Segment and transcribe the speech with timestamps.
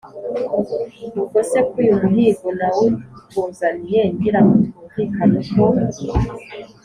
[1.19, 4.53] ubwo se ko uyu muhigo nawukuzaniye, ngira ngo
[4.87, 5.81] twumvikane uko